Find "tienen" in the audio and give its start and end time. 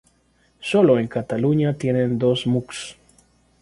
1.75-2.17